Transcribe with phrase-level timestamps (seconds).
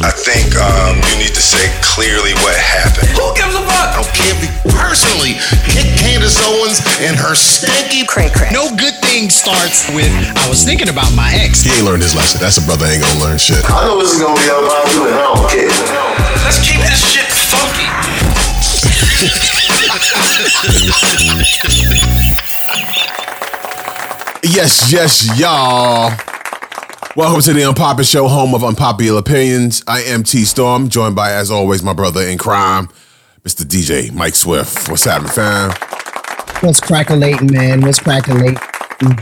[0.00, 3.12] I think um, you need to say clearly what happened.
[3.12, 3.92] Who gives a fuck?
[3.92, 5.36] I don't care if you personally
[5.68, 8.48] kick Candace Owens and her stinky cray cray.
[8.48, 10.08] No good thing starts with
[10.40, 11.60] I was thinking about my ex.
[11.60, 12.40] He ain't learned his lesson.
[12.40, 13.60] That's a brother ain't gonna learn shit.
[13.68, 15.68] I know this is gonna be all about you and I don't care.
[16.48, 17.84] Let's keep this shit funky.
[24.48, 26.29] Yes, yes, y'all.
[27.16, 29.82] Welcome to the Unpopular Show, home of unpopular opinions.
[29.88, 32.86] I am T-Storm, joined by, as always, my brother in crime,
[33.42, 33.64] Mr.
[33.64, 34.88] DJ Mike Swift.
[34.88, 35.72] What's happening, fam?
[36.60, 37.80] What's crackling, man?
[37.80, 38.54] What's crackling?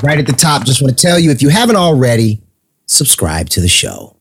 [0.03, 2.43] Right at the top, just want to tell you if you haven't already,
[2.85, 4.17] subscribe to the show.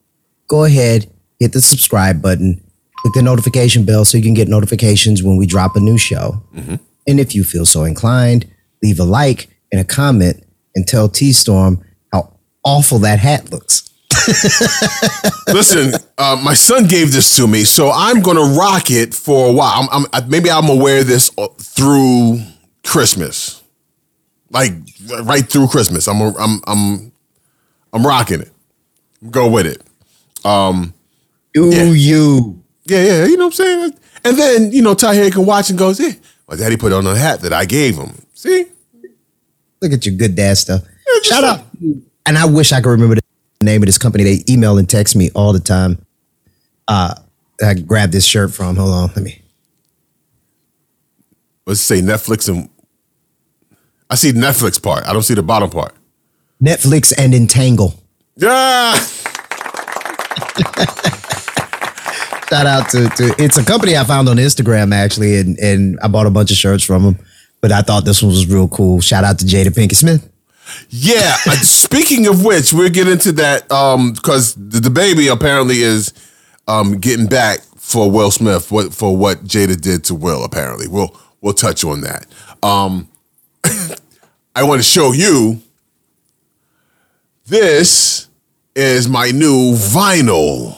[0.46, 2.62] Go ahead, hit the subscribe button,
[3.00, 6.42] click the notification bell so you can get notifications when we drop a new show.
[6.54, 6.76] Mm-hmm.
[7.06, 8.50] And if you feel so inclined,
[8.82, 10.42] leave a like and a comment
[10.74, 11.84] and tell T-Storm
[12.64, 13.84] awful that hat looks.
[15.48, 19.52] Listen, uh, my son gave this to me, so I'm gonna rock it for a
[19.52, 19.88] while.
[19.90, 22.40] I'm, I'm maybe I'm gonna wear this uh, through
[22.84, 23.62] Christmas,
[24.50, 24.72] like
[25.22, 26.06] right through Christmas.
[26.08, 27.12] I'm a, I'm I'm
[27.92, 28.52] I'm rocking it.
[29.30, 29.82] Go with it.
[30.44, 30.92] Um,
[31.56, 31.84] Ooh, Yeah.
[31.84, 32.62] you.
[32.84, 33.92] yeah, yeah, you know what I'm saying.
[34.24, 36.12] And then you know Tahir can watch and goes, yeah,
[36.48, 38.12] my daddy put on a hat that I gave him.
[38.34, 38.66] See,
[39.80, 40.82] Look at your good dad stuff.
[41.06, 41.64] just Shout like- out.
[42.28, 43.22] And I wish I could remember the
[43.64, 44.22] name of this company.
[44.22, 46.04] They email and text me all the time.
[46.86, 47.14] Uh,
[47.64, 48.76] I grabbed this shirt from.
[48.76, 49.40] Hold on, let me.
[51.64, 52.68] let's say Netflix and
[54.10, 55.06] I see Netflix part.
[55.06, 55.94] I don't see the bottom part.
[56.62, 57.94] Netflix and Entangle.
[58.36, 58.92] Yeah.
[62.50, 66.08] Shout out to, to it's a company I found on Instagram actually, and and I
[66.08, 67.18] bought a bunch of shirts from them.
[67.62, 69.00] But I thought this one was real cool.
[69.00, 70.30] Shout out to Jada Pinkett Smith.
[70.90, 71.36] Yeah.
[71.46, 76.12] uh, speaking of which, we'll get into that um because the, DaBaby apparently is
[76.66, 80.44] um getting back for Will Smith what for what Jada did to Will.
[80.44, 82.26] Apparently, we'll we'll touch on that.
[82.62, 83.08] Um,
[84.54, 85.62] I want to show you.
[87.46, 88.28] This
[88.74, 90.76] is my new vinyl.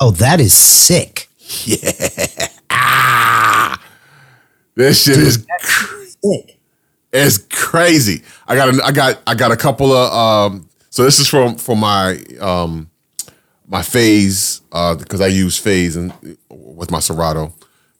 [0.00, 1.28] Oh, that is sick.
[1.66, 2.48] Yeah.
[2.70, 3.78] Ah,
[4.74, 6.58] This shit is Sick.
[7.12, 8.22] It's crazy.
[8.46, 11.56] I got a, I got I got a couple of um so this is from
[11.56, 12.90] for my um
[13.66, 16.12] my phase uh because I use phase and
[16.48, 17.52] with my Serato.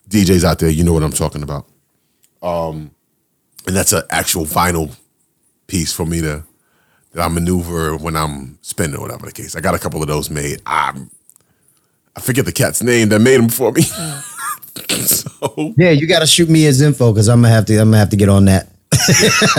[0.09, 1.67] DJs out there, you know what I'm talking about.
[2.43, 2.91] Um
[3.67, 4.95] and that's an actual vinyl
[5.67, 6.43] piece for me to
[7.13, 9.55] that I maneuver when I'm spinning or whatever the case.
[9.57, 10.63] I got a couple of those made.
[10.67, 10.95] I
[12.17, 13.83] I forget the cat's name that made them for me.
[14.89, 17.77] so Yeah, you got to shoot me his info because I'm gonna have to.
[17.79, 18.72] I'm gonna have to get on that.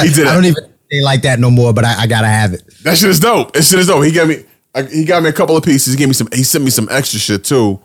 [0.02, 2.54] He did I don't even say like that no more, but I, I gotta have
[2.54, 2.64] it.
[2.84, 3.54] That shit is dope.
[3.54, 4.04] That shit is dope.
[4.04, 4.44] He got me.
[4.76, 5.94] I, he got me a couple of pieces.
[5.94, 6.28] He gave me some.
[6.34, 7.80] He sent me some extra shit too,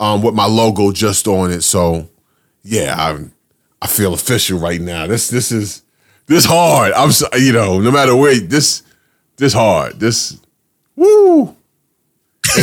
[0.00, 1.62] um, with my logo just on it.
[1.62, 2.08] So,
[2.62, 3.24] yeah, I
[3.82, 5.06] I feel official right now.
[5.06, 5.82] This this is
[6.26, 6.92] this hard.
[6.92, 8.82] I'm so, you know no matter where this
[9.36, 10.00] this hard.
[10.00, 10.40] This
[10.96, 11.56] woo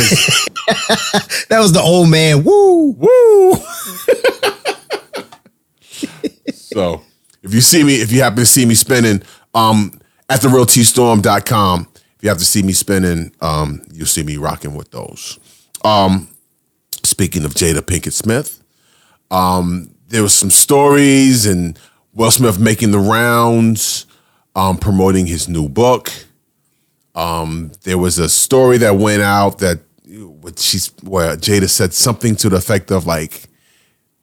[1.48, 2.44] That was the old man.
[2.44, 2.92] Woo!
[2.92, 3.56] woo.
[6.54, 7.02] so
[7.42, 9.22] if you see me, if you happen to see me spinning,
[9.54, 14.36] um, at the realtstorm.com, if you have to see me spinning, um, you'll see me
[14.36, 15.38] rocking with those.
[15.84, 16.28] Um,
[17.02, 18.62] speaking of Jada Pinkett Smith,
[19.30, 21.78] um, there was some stories and
[22.14, 24.06] Will Smith making the rounds,
[24.54, 26.12] um, promoting his new book.
[27.14, 29.80] Um, there was a story that went out that
[30.20, 33.48] what she's where Jada said something to the effect of like,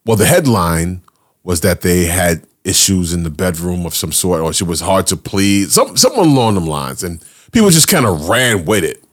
[0.05, 1.01] well, the headline
[1.43, 5.07] was that they had issues in the bedroom of some sort, or she was hard
[5.07, 9.03] to please, some something along them lines, and people just kind of ran with it.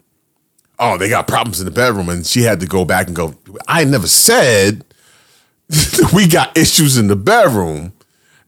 [0.79, 3.35] Oh, they got problems in the bedroom, and she had to go back and go.
[3.67, 4.85] I never said
[6.15, 7.93] we got issues in the bedroom,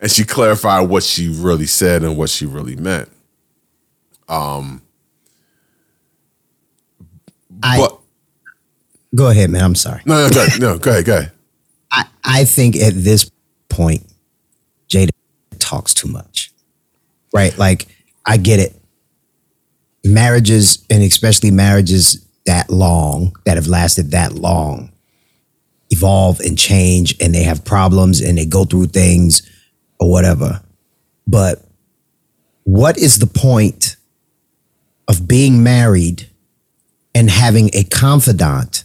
[0.00, 3.08] and she clarified what she really said and what she really meant.
[4.28, 4.82] Um,
[7.62, 7.98] I But
[9.14, 9.64] go ahead, man.
[9.64, 10.02] I'm sorry.
[10.04, 11.32] no, no, go ahead, no, go ahead, go ahead.
[11.90, 13.30] I, I think at this
[13.68, 14.02] point,
[14.88, 15.10] Jada
[15.58, 16.52] talks too much.
[17.32, 17.56] Right?
[17.58, 17.86] Like,
[18.24, 18.74] I get it.
[20.04, 24.90] Marriages, and especially marriages that long, that have lasted that long,
[25.90, 29.42] evolve and change, and they have problems and they go through things
[30.00, 30.62] or whatever.
[31.26, 31.62] But
[32.64, 33.96] what is the point
[35.08, 36.28] of being married
[37.14, 38.84] and having a confidant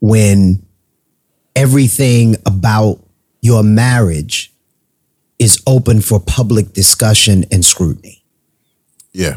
[0.00, 0.64] when
[1.54, 3.00] everything about
[3.40, 4.52] your marriage
[5.38, 8.22] is open for public discussion and scrutiny
[9.12, 9.36] Yeah,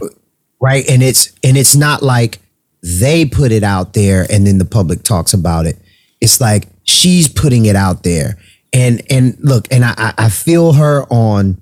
[0.62, 2.40] right and it's and it's not like
[2.82, 5.78] they put it out there and then the public talks about it.
[6.22, 8.38] It's like she's putting it out there.
[8.72, 11.58] And and look, and I I- feel her on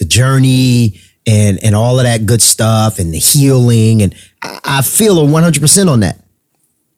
[0.00, 4.82] the journey and and all of that good stuff and the healing and I, I
[4.82, 6.18] feel her 100% on that.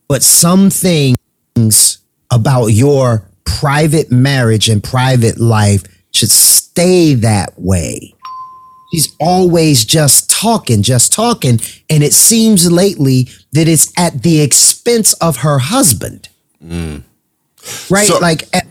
[0.08, 1.98] But some things
[2.30, 5.82] about your private marriage and private life
[6.14, 8.14] should stay that way.
[8.92, 11.60] She's always just talking, just talking.
[11.88, 16.28] And it seems lately that it's at the expense of her husband.
[16.60, 18.06] Right?
[18.06, 18.66] So- like, at-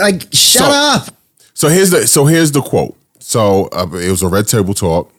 [0.00, 1.14] like, shut So- up.
[1.54, 2.96] So here's the so here's the quote.
[3.20, 5.12] So uh, it was a Red Table Talk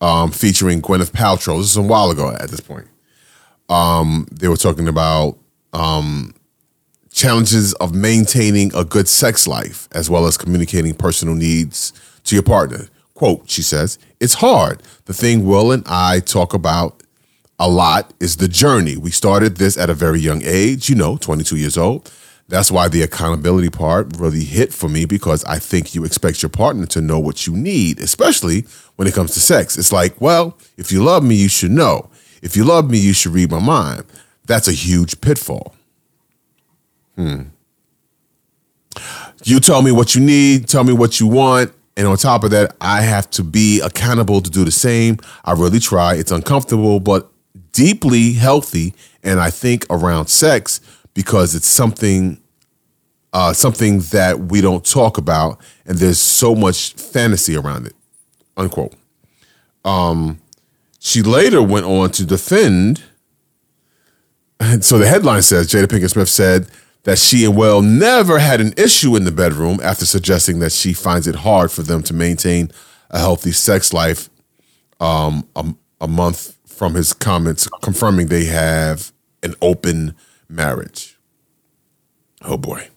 [0.00, 1.58] um, featuring Gwyneth Paltrow.
[1.58, 2.86] This is a while ago at this point.
[3.68, 5.36] Um, they were talking about
[5.72, 6.32] um,
[7.12, 11.92] challenges of maintaining a good sex life as well as communicating personal needs
[12.24, 12.88] to your partner.
[13.14, 14.82] Quote, she says, It's hard.
[15.04, 17.02] The thing Will and I talk about
[17.58, 18.96] a lot is the journey.
[18.96, 22.10] We started this at a very young age, you know, 22 years old.
[22.48, 26.50] That's why the accountability part really hit for me because I think you expect your
[26.50, 28.66] partner to know what you need, especially
[28.96, 29.78] when it comes to sex.
[29.78, 32.10] It's like, well, if you love me, you should know.
[32.42, 34.04] If you love me, you should read my mind.
[34.44, 35.74] That's a huge pitfall.
[37.16, 37.42] Hmm.
[39.44, 42.50] You tell me what you need, tell me what you want, and on top of
[42.52, 45.18] that, I have to be accountable to do the same.
[45.44, 46.14] I really try.
[46.14, 47.30] It's uncomfortable, but
[47.72, 50.80] deeply healthy, and I think around sex
[51.14, 52.38] because it's something
[53.32, 57.96] uh, something that we don't talk about, and there's so much fantasy around it.
[58.56, 58.94] Unquote.
[59.84, 60.38] Um,
[60.98, 63.02] she later went on to defend.
[64.60, 66.68] And so the headline says Jada Pinkett Smith said
[67.04, 70.92] that she and Will never had an issue in the bedroom after suggesting that she
[70.92, 72.70] finds it hard for them to maintain
[73.10, 74.30] a healthy sex life
[75.00, 79.12] um, a, a month from his comments confirming they have
[79.42, 80.14] an open
[80.48, 81.18] marriage.
[82.42, 82.88] Oh boy.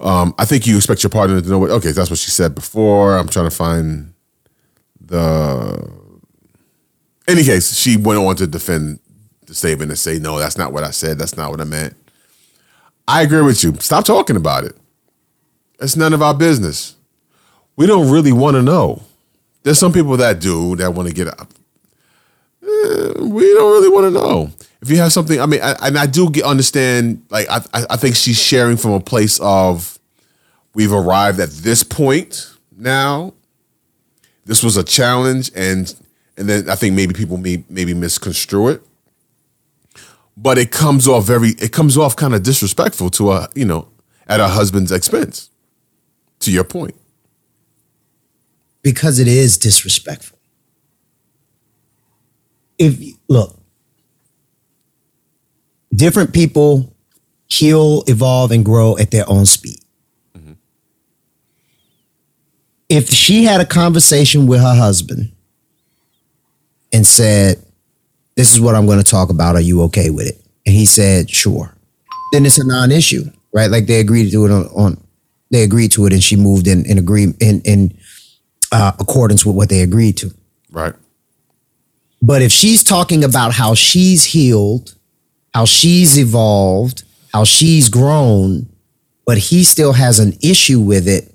[0.00, 1.70] Um, I think you expect your partner to know what.
[1.70, 3.16] Okay, that's what she said before.
[3.16, 4.12] I'm trying to find
[5.00, 5.90] the.
[7.26, 9.00] Any case, she went on to defend
[9.46, 11.18] the statement and say, "No, that's not what I said.
[11.18, 11.96] That's not what I meant."
[13.06, 13.74] I agree with you.
[13.80, 14.76] Stop talking about it.
[15.80, 16.96] It's none of our business.
[17.76, 19.02] We don't really want to know.
[19.62, 21.52] There's some people that do that want to get up.
[22.62, 24.50] Eh, we don't really want to know.
[24.80, 27.24] If you have something, I mean, I, and I do get understand.
[27.30, 29.98] Like, I, I think she's sharing from a place of
[30.74, 33.32] we've arrived at this point now.
[34.44, 35.94] This was a challenge, and
[36.36, 38.82] and then I think maybe people may maybe misconstrue it.
[40.36, 43.88] But it comes off very, it comes off kind of disrespectful to a, you know,
[44.26, 45.50] at a husband's expense.
[46.40, 46.94] To your point,
[48.82, 50.38] because it is disrespectful.
[52.76, 53.58] If look,
[55.94, 56.94] different people
[57.48, 59.78] heal, evolve, and grow at their own speed.
[62.90, 65.32] If she had a conversation with her husband
[66.92, 67.64] and said,
[68.36, 70.40] This is what I'm going to talk about, are you okay with it?
[70.66, 71.74] And he said, Sure.
[72.32, 73.70] Then it's a non-issue, right?
[73.70, 75.04] Like they agreed to do it on, on
[75.50, 77.96] they agreed to it and she moved in in agree in in
[78.72, 80.34] uh, accordance with what they agreed to.
[80.72, 80.94] right?
[82.20, 84.94] But if she's talking about how she's healed,
[85.52, 88.66] how she's evolved, how she's grown,
[89.26, 91.32] but he still has an issue with it,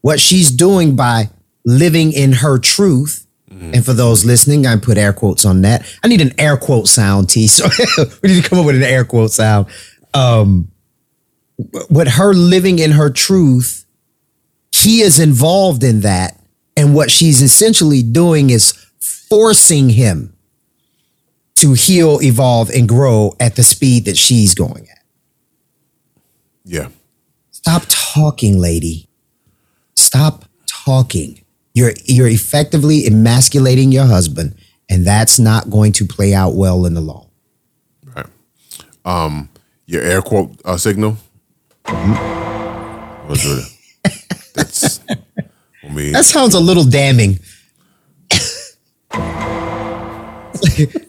[0.00, 1.30] what she's doing by
[1.64, 3.26] living in her truth.
[3.60, 5.84] And for those listening, I put air quotes on that.
[6.04, 7.48] I need an air quote sound, T.
[7.58, 7.66] So
[8.22, 9.66] we need to come up with an air quote sound.
[10.14, 10.70] Um,
[11.90, 13.84] with her living in her truth,
[14.70, 16.40] he is involved in that.
[16.76, 20.34] And what she's essentially doing is forcing him
[21.56, 25.02] to heal, evolve, and grow at the speed that she's going at.
[26.64, 26.88] Yeah.
[27.50, 29.08] Stop talking, lady.
[29.96, 31.42] Stop talking.
[31.74, 34.56] You're you're effectively emasculating your husband,
[34.88, 37.28] and that's not going to play out well in the long.
[38.04, 38.26] Right.
[39.04, 39.48] Um,
[39.86, 41.16] your air quote uh, signal.
[41.84, 43.70] That.
[44.54, 45.00] That's.
[45.08, 47.38] I mean, That sounds a little damning.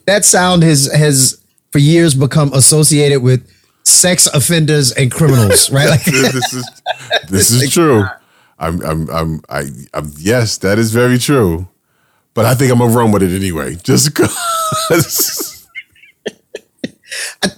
[0.06, 3.50] that sound has has for years become associated with
[3.84, 5.90] sex offenders and criminals, right?
[5.90, 6.82] Like this is
[7.30, 8.06] this is true.
[8.60, 11.68] I'm I'm I'm I I'm, yes, that is very true.
[12.34, 14.36] But I think I'm gonna run with it anyway, just because.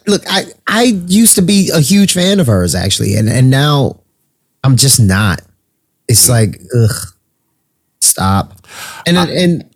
[0.08, 4.00] look, I I used to be a huge fan of hers actually, and and now
[4.64, 5.42] I'm just not.
[6.08, 7.14] It's like ugh,
[8.00, 8.66] stop.
[9.06, 9.76] And and and,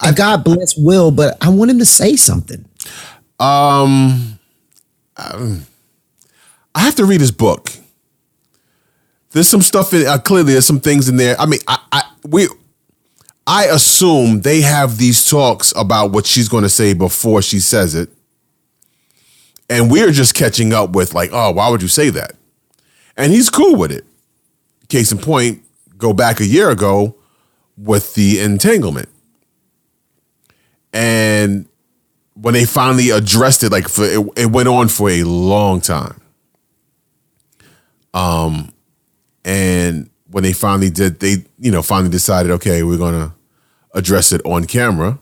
[0.00, 2.64] and God bless Will, but I want him to say something.
[3.38, 4.38] Um,
[5.16, 5.66] um,
[6.74, 7.70] I have to read his book.
[9.32, 10.52] There's some stuff in uh, clearly.
[10.52, 11.40] There's some things in there.
[11.40, 12.48] I mean, I, I we,
[13.46, 17.94] I assume they have these talks about what she's going to say before she says
[17.94, 18.10] it,
[19.68, 22.32] and we're just catching up with like, oh, why would you say that?
[23.16, 24.04] And he's cool with it.
[24.88, 25.62] Case in point,
[25.96, 27.14] go back a year ago
[27.76, 29.08] with the entanglement,
[30.92, 31.66] and
[32.34, 36.20] when they finally addressed it, like for it, it went on for a long time.
[38.12, 38.72] Um,
[39.44, 43.34] and when they finally did, they you know finally decided, okay, we're gonna
[43.94, 45.18] address it on camera.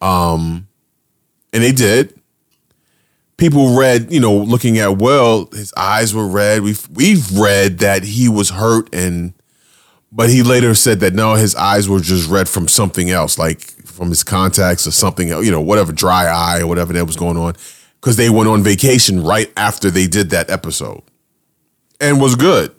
[0.00, 0.68] Um,
[1.52, 2.14] and they did.
[3.36, 6.62] People read, you know, looking at well, his eyes were red.
[6.62, 9.34] We've we've read that he was hurt and
[10.12, 13.60] but he later said that no, his eyes were just red from something else, like
[13.86, 17.16] from his contacts or something, else, you know, whatever dry eye or whatever that was
[17.16, 17.54] going on,
[18.00, 21.02] because they went on vacation right after they did that episode,
[22.00, 22.74] and was good.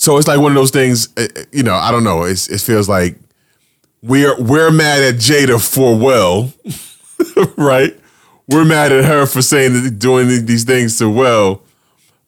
[0.00, 1.74] So it's like one of those things, eh, eh, you know.
[1.74, 2.22] I don't know.
[2.22, 3.18] It's, it feels like
[4.00, 6.52] we're we're mad at Jada for well,
[7.56, 7.98] right?
[8.48, 11.62] We're mad at her for saying doing these things to Will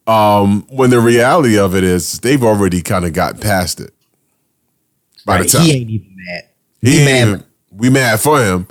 [0.09, 3.95] um, when the reality of it is, they've already kind of got past it.
[5.25, 6.45] By Right, the time he ain't even mad.
[6.83, 7.29] he He mad.
[7.29, 8.67] even- we mad for him,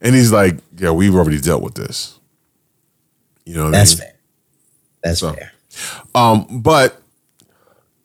[0.00, 2.18] and he's like, "Yeah, we've already dealt with this."
[3.46, 4.00] You know, what That's I mean?
[4.08, 4.14] fair.
[5.04, 5.52] That's So- fair.
[6.16, 6.99] Um, but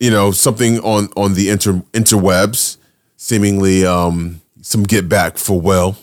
[0.05, 2.77] you know, something on on the inter interwebs,
[3.17, 5.97] seemingly um, some get back for Will.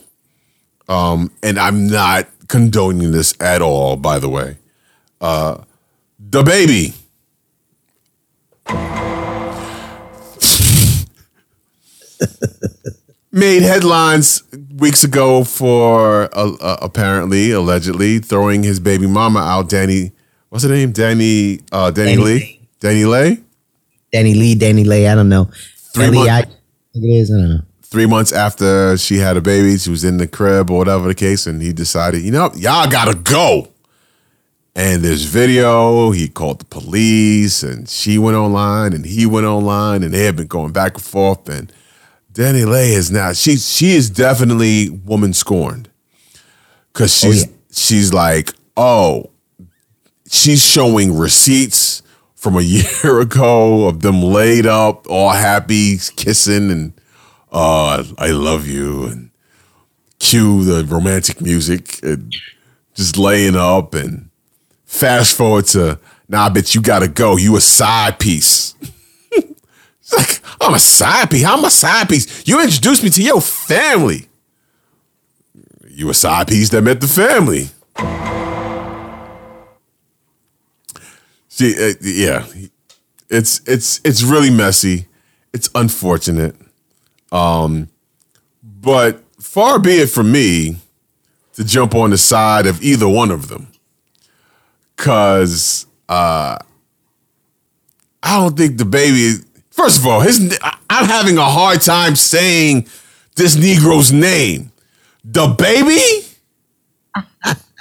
[0.89, 4.57] Um, and I'm not condoning this at all, by the way.
[5.21, 5.59] Uh,
[6.21, 6.97] DaBaby.
[13.31, 14.43] Made headlines
[14.75, 19.69] weeks ago for uh, uh, apparently, allegedly, throwing his baby mama out.
[19.69, 20.11] Danny,
[20.49, 20.91] what's her name?
[20.91, 22.35] Danny, uh, Danny, Danny Lee.
[22.35, 22.61] Lee.
[22.81, 23.39] Danny Lay.
[24.13, 25.51] Danny Lee, Danny Lay, I don't know.
[25.95, 26.41] Three months- I
[26.95, 27.33] it is.
[27.33, 27.61] I don't know.
[27.83, 31.15] Three months after she had a baby, she was in the crib or whatever the
[31.15, 33.69] case, and he decided, you know, y'all gotta go.
[34.75, 36.11] And there's video.
[36.13, 40.37] He called the police, and she went online, and he went online, and they have
[40.37, 41.47] been going back and forth.
[41.51, 41.71] And
[42.33, 45.91] Danny Lay is now she she is definitely woman scorned
[46.93, 47.53] because oh, she's yeah.
[47.71, 49.31] she's like, oh,
[50.31, 52.03] she's showing receipts
[52.43, 56.93] from a year ago of them laid up, all happy, kissing, and
[57.53, 59.31] uh, I love you, and
[60.19, 62.35] cue the romantic music, and
[62.95, 64.29] just laying up, and
[64.87, 66.47] fast forward to now.
[66.47, 67.37] I bet you gotta go.
[67.37, 68.75] You a side piece.
[70.05, 71.45] It's like I'm a side piece.
[71.45, 72.47] I'm a side piece?
[72.47, 74.27] You introduced me to your family.
[75.87, 77.69] You a side piece that met the family.
[81.55, 82.47] See, uh, yeah,
[83.29, 85.07] it's it's it's really messy.
[85.53, 86.57] It's unfortunate.
[87.31, 87.91] Um,
[88.63, 90.77] but far be it from me
[91.53, 93.71] to jump on the side of either one of them,
[94.97, 96.57] because uh,
[98.23, 99.45] I don't think DaBaby.
[99.71, 102.89] First of all, his I'm having a hard time saying
[103.37, 104.73] this Negro's name.
[105.31, 106.35] DaBaby.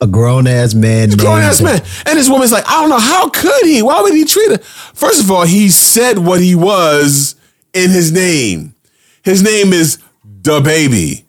[0.00, 1.10] A grown ass man.
[1.10, 1.82] Grown ass man.
[2.06, 3.82] And this woman's like, I don't know, how could he?
[3.82, 4.58] Why would he treat her?
[4.58, 7.36] First of all, he said what he was
[7.72, 8.74] in his name.
[9.22, 9.98] His name is
[10.42, 11.24] DaBaby,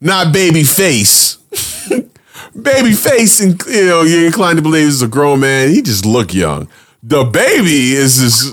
[0.00, 1.38] not Babyface.
[2.56, 5.70] Babyface, and you know, you're inclined to believe is a grown man.
[5.70, 6.68] He just look young.
[7.06, 8.52] DaBaby is this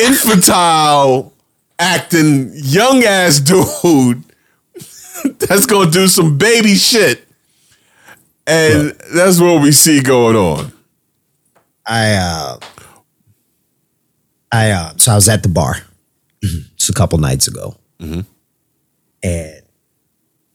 [0.00, 1.32] infantile
[1.78, 4.22] acting young ass dude
[5.38, 7.26] that's gonna do some baby shit.
[8.52, 10.72] And that's what we see going on.
[11.86, 12.58] I uh
[14.52, 15.76] I uh so I was at the bar
[16.76, 17.76] just a couple nights ago.
[19.22, 19.62] And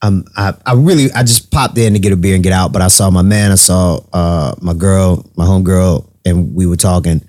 [0.02, 2.72] um I, I really I just popped in to get a beer and get out,
[2.72, 6.78] but I saw my man, I saw uh my girl, my homegirl, and we were
[6.78, 7.22] talking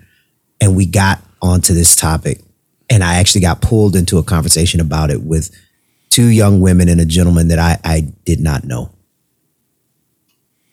[0.61, 2.41] and we got onto this topic.
[2.91, 5.51] And I actually got pulled into a conversation about it with
[6.11, 8.91] two young women and a gentleman that I, I did not know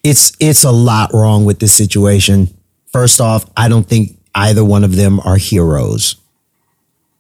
[0.06, 2.56] it's it's a lot wrong with this situation.
[2.94, 6.16] First off, I don't think either one of them are heroes.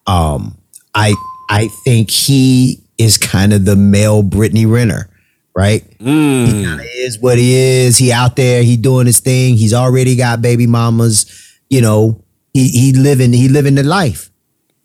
[0.05, 0.55] Um,
[0.93, 1.15] I
[1.49, 5.09] I think he is kind of the male Brittany Renner,
[5.55, 5.83] right?
[5.97, 7.97] He kind of is what he is.
[7.97, 9.55] He out there, he doing his thing.
[9.55, 11.25] He's already got baby mamas.
[11.71, 12.23] You know,
[12.53, 14.29] he he living he living the life.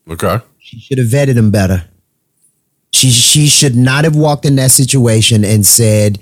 [0.09, 0.40] Okay.
[0.59, 1.85] She should have vetted him better.
[2.92, 6.19] She she should not have walked in that situation and said,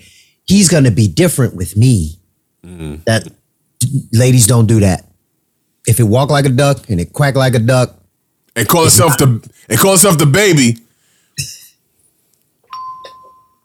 [0.48, 2.18] "He's going to be different with me."
[3.06, 3.30] That
[4.12, 5.04] ladies don't do that.
[5.86, 7.96] If it walk like a duck and it quack like a duck,
[8.56, 9.26] And call itself the
[9.68, 10.80] and call itself DaBaby.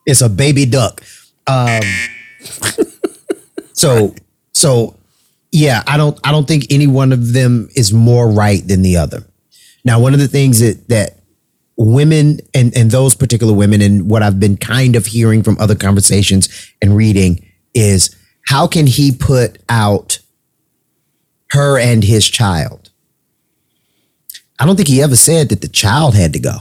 [0.05, 1.01] it's a baby duck.
[1.47, 1.81] Um,
[3.73, 4.13] so
[4.53, 4.95] so
[5.51, 8.97] yeah, I don't I don't think any one of them is more right than the
[8.97, 9.23] other.
[9.85, 11.19] Now, one of the things that that
[11.77, 15.75] women and and those particular women and what I've been kind of hearing from other
[15.75, 18.15] conversations and reading is
[18.47, 20.19] how can he put out
[21.51, 22.89] her and his child?
[24.59, 26.57] I don't think he ever said that the child had to go.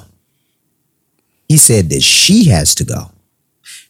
[1.49, 3.11] He said that she has to go.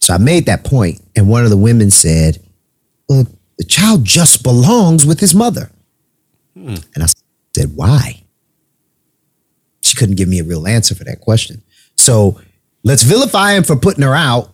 [0.00, 2.43] So I made that point, and one of the women said,
[3.09, 3.26] Well,
[3.57, 5.71] the child just belongs with his mother.
[6.55, 6.75] Hmm.
[6.95, 7.07] And I
[7.55, 8.22] said, Why?
[9.93, 11.63] She couldn't give me a real answer for that question.
[11.97, 12.41] So
[12.83, 14.49] let's vilify him for putting her out,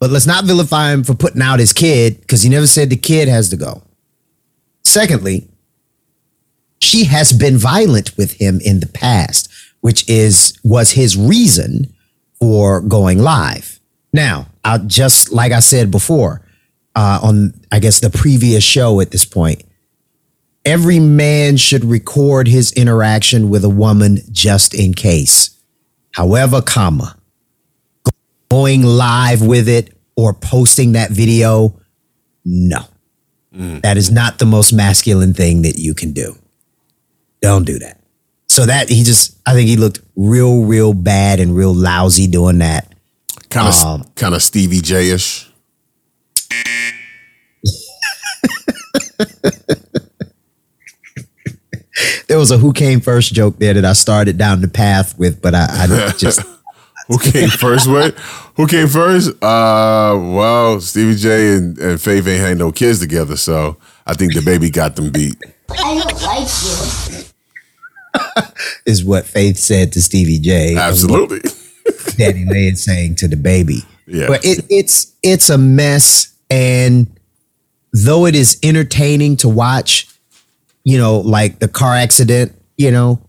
[0.00, 2.96] but let's not vilify him for putting out his kid because he never said the
[2.96, 3.84] kid has to go.
[4.82, 5.48] Secondly,
[6.80, 9.48] she has been violent with him in the past,
[9.80, 11.94] which is was his reason
[12.40, 13.78] for going live.
[14.12, 16.44] Now, I just like I said before,
[16.96, 19.62] uh, on I guess the previous show at this point,
[20.64, 25.50] every man should record his interaction with a woman just in case.
[26.12, 27.16] However, comma,
[28.50, 31.78] going live with it or posting that video,
[32.44, 32.86] no.
[33.52, 36.36] That is not the most masculine thing that you can do.
[37.40, 38.00] Don't do that.
[38.48, 42.58] So that he just, I think he looked real, real bad and real lousy doing
[42.58, 42.92] that.
[43.50, 45.48] Kind of Um, kind of Stevie J ish.
[52.28, 55.42] There was a who came first joke there that I started down the path with,
[55.42, 56.40] but I, I just
[57.08, 58.16] Who came first with?
[58.56, 59.30] Who came first?
[59.42, 63.76] Uh well, Stevie J and, and Faith ain't had no kids together, so
[64.06, 65.36] I think DaBaby got them beat.
[65.70, 66.48] I don't like
[67.12, 67.24] you.
[68.86, 70.68] is what Faith said to Stevie J.
[70.68, 71.40] and what Absolutely.
[72.16, 73.84] Danileigh is saying to DaBaby.
[74.06, 74.28] Yeah.
[74.28, 77.18] But it, it's it's a mess, and
[77.92, 80.08] though it is entertaining to watch,
[80.84, 83.20] you know, like the car accident, you know,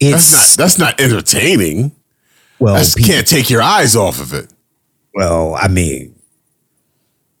[0.00, 1.92] it's That's not that's not entertaining.
[2.58, 4.52] well, That's, pe- can't take your eyes off of it.
[5.14, 6.14] well, I mean,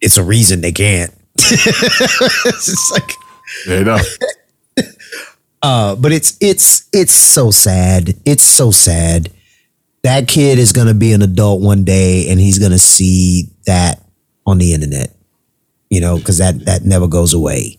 [0.00, 1.12] it's a reason they can't.
[1.36, 3.10] it's like,
[3.66, 3.98] You know.
[5.62, 8.14] uh, but it's it's it's so sad.
[8.24, 9.30] It's so sad.
[10.02, 14.02] That kid is gonna be an adult one day, and he's gonna see that
[14.46, 15.14] on the internet.
[15.90, 17.77] You know, because that that never goes away.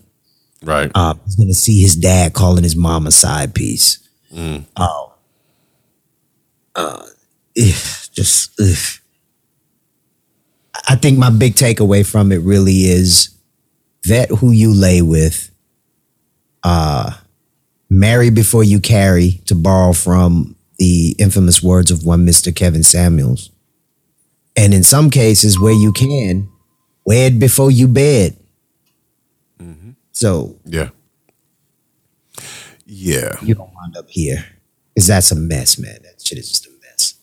[0.62, 0.90] Right.
[0.94, 3.98] Uh, he's gonna see his dad calling his mom a side piece.
[4.76, 5.14] Oh,
[6.74, 7.06] uh,
[7.58, 9.00] ugh, just ugh.
[10.88, 13.30] I think my big takeaway from it really is
[14.04, 15.50] vet who you lay with.
[16.62, 17.12] Uh,
[17.88, 23.50] marry before you carry, to borrow from the infamous words of one Mister Kevin Samuels.
[24.56, 26.50] And in some cases, where you can,
[27.06, 28.36] wed before you bed.
[30.20, 30.90] So yeah.
[32.84, 33.38] Yeah.
[33.40, 34.44] you don't wind up here.
[34.94, 35.96] Because that's a mess, man.
[36.02, 37.14] That shit is just a mess.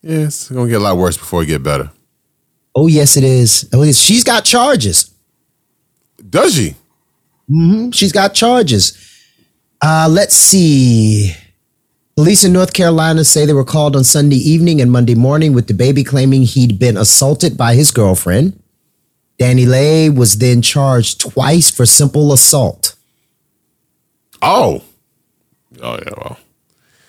[0.00, 1.90] Yeah, it's gonna get a lot worse before it get better.
[2.72, 3.68] Oh, yes, it is.
[3.72, 3.98] Oh, yes.
[3.98, 5.12] She's got charges.
[6.28, 6.76] Does she?
[7.50, 7.90] Mm-hmm.
[7.90, 8.96] She's got charges.
[9.82, 11.34] Uh, let's see.
[12.14, 15.66] Police in North Carolina say they were called on Sunday evening and Monday morning with
[15.66, 18.59] DaBaby claiming he'd been assaulted by his girlfriend.
[19.40, 22.94] Danileigh was then charged twice for simple assault.
[24.42, 24.84] Oh.
[25.82, 26.38] Oh yeah, well.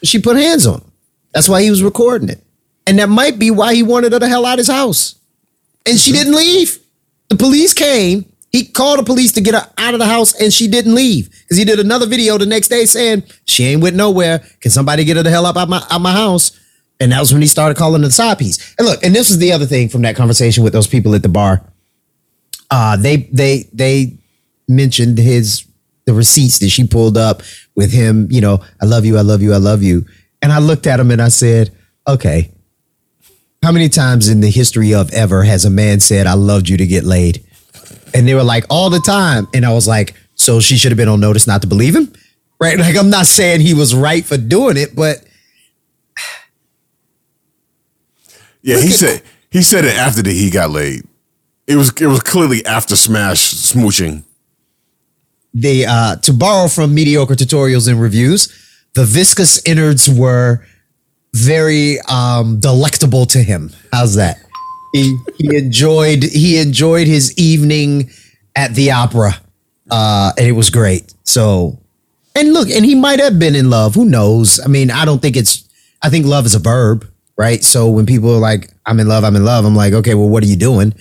[0.02, 0.92] She put hands on him.
[1.34, 2.42] That's why he was recording it.
[2.88, 5.16] And that might be why he wanted her the hell out of his house.
[5.86, 6.20] And she mm-hmm.
[6.20, 6.80] didn't leave.
[7.28, 8.26] The police came.
[8.54, 11.30] He called the police to get her out of the house and she didn't leave.
[11.30, 14.40] Because he did another video the next day saying, she ain't with nowhere.
[14.62, 16.58] Can somebody get her the hell up out my, out my house?
[17.02, 18.74] And that was when he started calling the side piece.
[18.78, 21.24] And look, and this is the other thing from that conversation with those people at
[21.24, 21.62] the bar.
[22.72, 24.18] Uh, they they they
[24.68, 25.66] mentioned his
[26.06, 27.44] the receipts that she pulled up
[27.76, 30.06] with him, you know, I love you, I love you, I love you.
[30.42, 31.70] And I looked at him and I said,
[32.08, 32.52] okay,
[33.62, 36.78] how many times in the history of ever has a man said, I loved you
[36.78, 37.46] to get laid?
[38.14, 39.48] And they were like, all the time.
[39.54, 42.12] And I was like, so she should have been on notice not to believe him?
[42.60, 42.78] Right?
[42.80, 45.24] Like, I'm not saying he was right for doing it, but
[48.62, 51.04] Yeah, he said he said it after the he got laid.
[51.72, 54.24] It was it was clearly after smash smooching.
[55.54, 58.42] they uh to borrow from mediocre tutorials and reviews
[58.94, 60.66] the viscous innards were
[61.34, 63.72] very um, delectable to him.
[63.94, 64.38] How's that?
[64.94, 68.12] He he enjoyed he enjoyed his evening
[68.56, 69.40] at the opera,
[69.90, 71.14] uh, and it was great.
[71.24, 71.80] So,
[72.36, 73.96] and look, and he might have been in love.
[73.96, 74.60] Who knows?
[74.60, 75.64] I mean, I don't think it's.
[76.02, 77.08] I think love is a verb,
[77.38, 77.64] right?
[77.64, 79.64] So when people are like, "I'm in love," I'm in love.
[79.64, 80.94] I'm like, okay, well, what are you doing?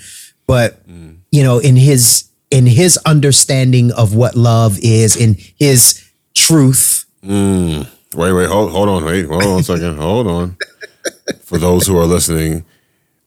[0.51, 0.83] But
[1.31, 6.03] you know, in his in his understanding of what love is, in his
[6.35, 10.57] truth, Wait, wait, hold, hold on, wait, hold on a second, hold on.
[11.45, 12.65] For those who are listening,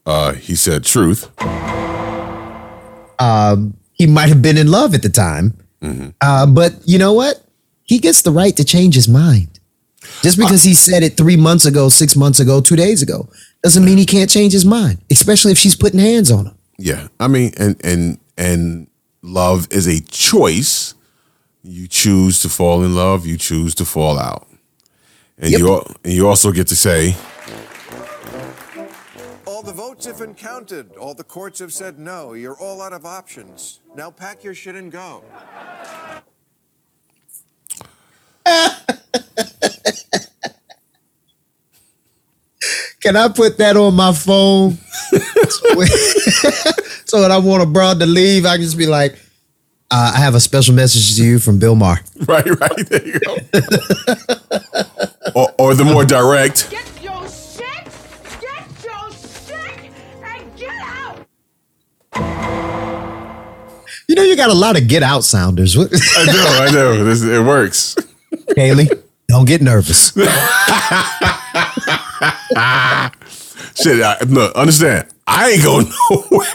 [0.06, 1.30] uh, he said truth.
[3.94, 5.54] he might have been in love at the time.
[6.20, 7.42] Uh, but you know what?
[7.84, 9.60] He gets the right to change his mind.
[10.22, 13.30] Just because he said it three months ago, six months ago, two days ago,
[13.62, 16.56] doesn't mean he can't change his mind, especially if she's putting hands on him.
[16.80, 18.88] Yeah, I mean, and and and
[19.24, 20.96] love is a choice.
[21.64, 23.26] You choose to fall in love.
[23.28, 24.48] You choose to fall out,
[25.38, 25.60] and Yep.
[25.60, 27.16] you al- and you also get to say,
[29.46, 30.96] All the votes have been counted.
[30.98, 32.34] All the courts have said no.
[32.34, 33.82] You're all out of options.
[33.96, 35.24] Now pack your shit and go.
[43.02, 44.78] Can I put that on my phone?
[47.06, 49.14] so when I want a broad to leave, I can just be like,
[49.92, 52.00] uh, I have a special message to you from Bill Maher.
[52.28, 53.36] right, right, there you go.
[55.36, 57.88] or, or the more direct, Get your shit,
[58.42, 59.92] get your shit,
[60.24, 61.26] and get out.
[64.10, 65.78] You know, you got a lot of get out sounders.
[65.78, 67.96] What- I know, I know, this, it works.
[68.56, 68.90] Haley,
[69.28, 70.12] don't get nervous.
[73.76, 75.08] Shit, I, look, understand?
[75.28, 76.54] I ain't going nowhere.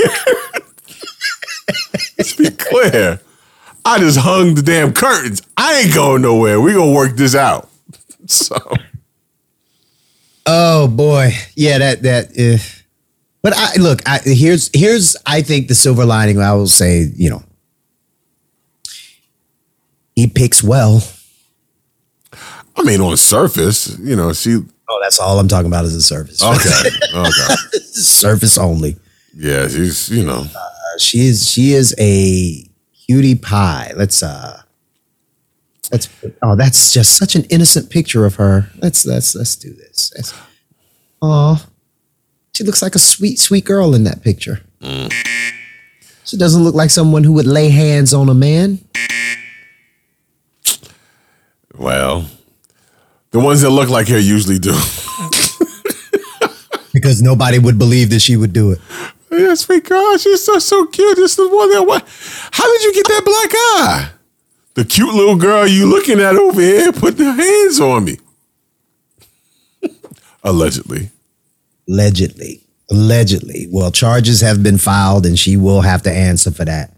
[2.18, 3.20] Let's be clear.
[3.85, 5.42] I just hung the damn curtains.
[5.57, 6.61] I ain't going nowhere.
[6.61, 7.68] We gonna work this out.
[8.31, 8.59] So
[10.50, 12.31] Oh boy, yeah, that that.
[12.31, 12.57] Uh,
[13.42, 14.00] but I look.
[14.09, 16.40] I, here's here's I think the silver lining.
[16.40, 17.42] I will say, you know,
[20.16, 21.02] he picks well.
[22.76, 26.01] I mean, on surface, you know, she Oh, that's all I'm talking about is the
[26.01, 26.42] surface.
[26.42, 27.55] okay, okay,
[27.92, 28.96] surface only.
[29.37, 30.46] yeah, she's you know,
[30.98, 32.64] She is she is a
[33.07, 33.92] cutie pie.
[33.96, 34.62] Let's uh,
[35.92, 36.09] let's.
[36.42, 38.70] Oh, that's just such an innocent picture of her.
[38.79, 40.33] Let's let's let's do this.
[41.20, 41.64] Oh,
[42.55, 44.62] she looks like a sweet sweet girl in that picture.
[46.24, 48.81] She doesn't look like someone who would lay hands on a man.
[51.77, 52.27] well,
[53.30, 54.72] the ones that look like her usually do.
[56.92, 58.80] because nobody would believe that she would do it.
[59.30, 61.16] Yes, sweet girl, she's so so cute.
[61.16, 62.02] This is the one that what?
[62.50, 64.10] How did you get that black eye?
[64.74, 68.18] The cute little girl you looking at over here put their hands on me.
[70.44, 71.10] Allegedly.
[71.88, 72.62] Allegedly.
[72.90, 73.66] Allegedly.
[73.70, 76.94] Well, charges have been filed and she will have to answer for that.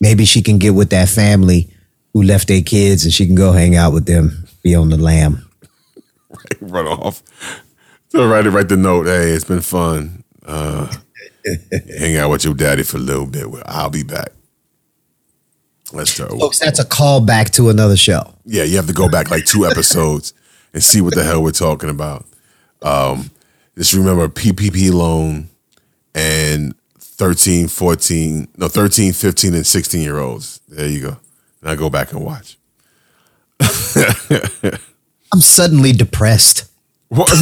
[0.00, 1.70] Maybe she can get with that family
[2.12, 4.96] who left their kids and she can go hang out with them, be on the
[4.96, 5.48] lam.
[6.70, 7.22] Run off.
[8.08, 9.06] So write it, write the note.
[9.06, 10.24] Hey, it's been fun.
[10.44, 10.92] Uh,
[11.98, 13.50] hang out with your daddy for a little bit.
[13.50, 14.30] Well, I'll be back.
[15.92, 16.30] Let's start.
[16.30, 18.34] Folks, that's a callback to another show.
[18.44, 20.34] Yeah, you have to go back like two episodes
[20.72, 22.24] and see what the hell we're talking about.
[22.82, 23.30] Um,
[23.76, 25.48] just remember PPP loan
[26.14, 30.60] and 13, 14, no, 13, 15, and 16 year olds.
[30.68, 31.16] There you go.
[31.62, 32.58] Now go back and watch.
[35.34, 36.70] I'm suddenly depressed.
[37.08, 37.28] What?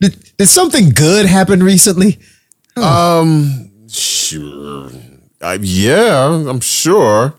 [0.00, 2.20] Did, did something good happen recently?
[2.76, 4.90] Um, Sure.
[5.40, 7.34] Uh, yeah, I'm sure.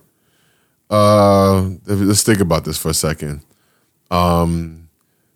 [0.90, 3.42] Uh, let's think about this for a second.
[4.12, 4.90] Um,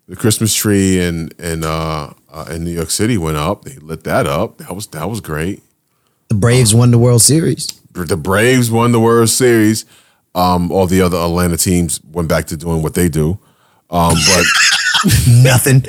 [0.06, 3.64] the Christmas tree in in uh, uh, in New York City went up.
[3.64, 4.58] They lit that up.
[4.58, 5.62] That was that was great.
[6.28, 7.68] The Braves won the World Series.
[7.92, 9.86] The Braves won the World Series.
[10.34, 13.38] Um, all the other Atlanta teams went back to doing what they do.
[13.90, 14.44] Um, but
[15.28, 15.80] Nothing.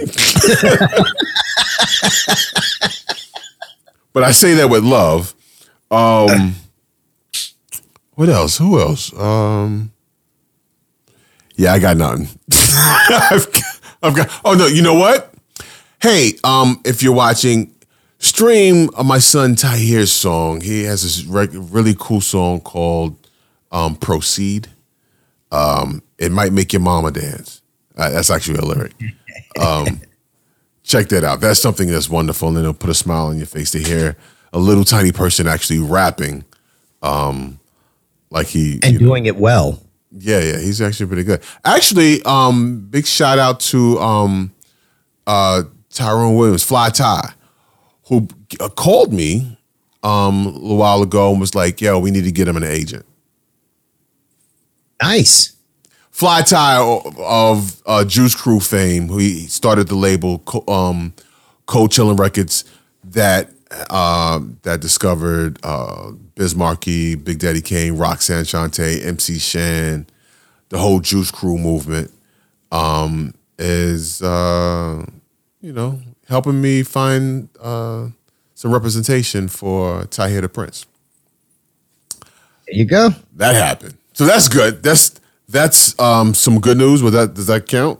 [4.14, 5.36] but I say that with love.
[5.90, 6.56] Um,
[8.16, 8.58] what else?
[8.58, 9.14] Who else?
[9.18, 9.92] Um,
[11.56, 12.28] yeah, I got nothing.
[12.52, 13.64] I've, got,
[14.02, 14.42] I've got.
[14.46, 15.34] Oh no, you know what?
[16.02, 17.76] Hey, um, if you're watching,
[18.20, 20.62] stream my son Tahir's song.
[20.62, 23.18] He has this really cool song called
[23.72, 24.70] um, "Proceed."
[25.52, 27.62] Um, it might make your mama dance.
[27.98, 28.94] Uh, that's actually a lyric.
[29.60, 30.00] Um,
[30.84, 31.42] check that out.
[31.42, 34.16] That's something that's wonderful, and it'll put a smile on your face to hear
[34.54, 36.46] a little tiny person actually rapping,
[37.02, 37.60] um,
[38.30, 39.82] like he And you know, doing it well.
[40.12, 41.42] Yeah, yeah, he's actually pretty good.
[41.64, 44.54] Actually, um, big shout out to um,
[45.28, 47.34] uh, Tyrone Williams, Fly Ty,
[48.06, 48.28] who
[48.60, 49.58] uh, called me
[50.04, 52.64] um, a little while ago and was like, "Yo, we need to get him an
[52.64, 53.06] agent."
[55.02, 55.56] Nice.
[56.12, 56.78] Fly Ty
[57.18, 61.14] of uh, Juice Crew fame, who he started the label Co- um,
[61.66, 62.66] Cold Chillin' Records
[63.04, 63.50] that
[63.90, 70.06] uh, that discovered uh, Biz Markie, Big Daddy Kane, Roxanne Shante, MC Shan,
[70.70, 72.12] the whole Juice Crew movement,
[72.72, 75.06] um, is uh,
[75.62, 78.08] you know helping me find uh,
[78.56, 80.86] some representation for Tahir the Prince.
[82.68, 83.10] There you go.
[83.36, 84.84] That happened, so that's good.
[84.84, 87.02] That's that's um, some good news.
[87.02, 88.00] Would that does that count?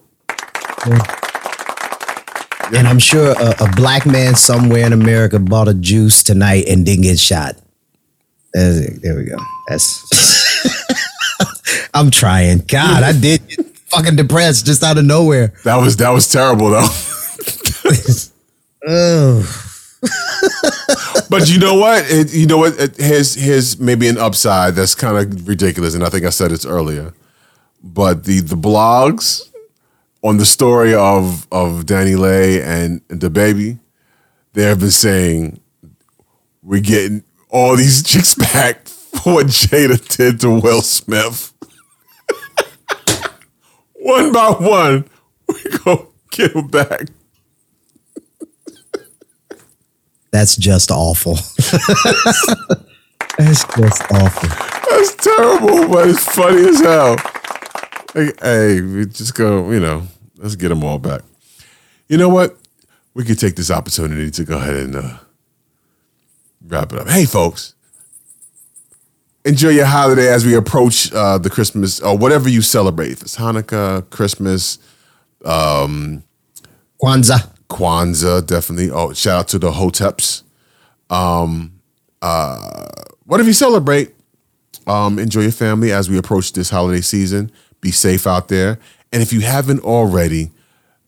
[2.78, 6.86] And I'm sure a, a black man somewhere in America bought a juice tonight and
[6.86, 7.56] didn't get shot.
[8.54, 9.38] There, there we go.
[9.68, 9.98] That's.
[11.96, 12.60] I'm trying.
[12.68, 15.56] God, I did get fucking depressed just out of nowhere.
[15.64, 16.88] That was that was terrible though.
[18.84, 19.44] Oh,
[21.32, 22.04] But you know what?
[22.12, 22.78] It, you know what?
[22.78, 26.66] It, here's maybe an upside that's kind of ridiculous, and I think I said this
[26.66, 27.14] earlier.
[27.82, 29.50] But the the blogs
[30.22, 33.80] on the story of of Danileigh and DaBaby,
[34.52, 35.62] they have been saying
[36.62, 41.54] we're getting all these chicks back for what Jada did to Will Smith.
[43.94, 45.10] one by one,
[45.48, 47.08] we go get them back.
[50.32, 51.36] That's just awful.
[53.38, 54.50] that's just awful.
[54.90, 57.16] That's terrible, but it's funny as hell.
[58.14, 60.04] Like, hey, we just go, you know,
[60.38, 61.22] let's get them all back.
[62.08, 62.58] You know what?
[63.14, 65.18] We could take this opportunity to go ahead and uh,
[66.66, 67.10] wrap it up.
[67.10, 67.76] Hey, folks,
[69.44, 73.12] enjoy your holiday as we approach uh, the Christmas or whatever you celebrate.
[73.12, 74.78] If it's Hanukkah, Christmas,
[75.44, 76.24] um,
[77.02, 77.50] Kwanzaa.
[77.72, 78.92] Kwanzaa, definitely.
[78.92, 80.44] Oh, shout out to the Hoteps.
[81.10, 81.80] Um,
[82.22, 82.86] uh,
[83.26, 84.14] whatever you celebrate,
[84.88, 87.50] um, enjoy your family as we approach this holiday season.
[87.80, 88.78] Be safe out there,
[89.12, 90.52] and if you haven't already,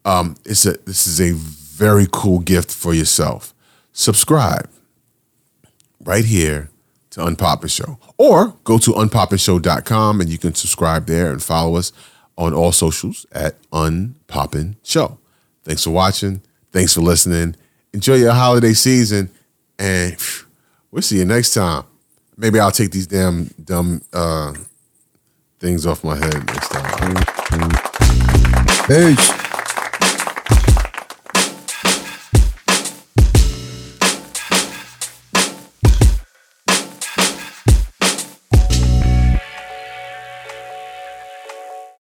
[0.05, 3.53] um, it's a this is a very cool gift for yourself.
[3.91, 4.69] Subscribe
[6.03, 6.69] right here
[7.11, 11.91] to Unpoppin' Show, or go to unpopinshow.com and you can subscribe there and follow us
[12.37, 15.19] on all socials at Unpoppin' Show.
[15.63, 16.41] Thanks for watching.
[16.73, 17.55] Thanks for listening.
[17.93, 19.29] Enjoy your holiday season,
[19.77, 20.17] and
[20.89, 21.83] we'll see you next time.
[22.35, 24.55] Maybe I'll take these damn dumb uh,
[25.59, 27.23] things off my head next time.
[28.87, 29.52] Peace.